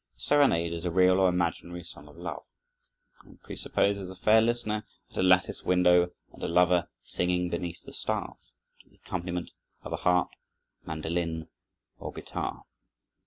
[0.15, 2.41] The serenade is a real or imaginary song of love,
[3.23, 7.93] and presupposes a fair listener at a lattice window and a lover singing beneath the
[7.93, 9.51] stars, to the accompaniment
[9.83, 10.31] of a harp,
[10.87, 11.49] mandolin,
[11.99, 12.63] or guitar.